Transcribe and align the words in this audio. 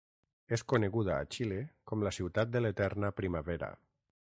És 0.55 0.63
coneguda 0.71 1.17
a 1.17 1.27
Xile 1.35 1.59
com 1.91 2.07
la 2.07 2.15
Ciutat 2.17 2.55
de 2.57 2.65
l'Eterna 2.67 3.15
Primavera. 3.21 3.73